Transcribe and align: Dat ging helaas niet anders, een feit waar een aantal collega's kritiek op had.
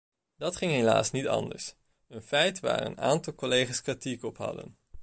Dat 0.37 0.55
ging 0.55 0.71
helaas 0.71 1.11
niet 1.11 1.27
anders, 1.27 1.75
een 2.07 2.21
feit 2.21 2.59
waar 2.59 2.85
een 2.85 2.99
aantal 2.99 3.35
collega's 3.35 3.81
kritiek 3.81 4.23
op 4.23 4.37
had. 4.37 4.67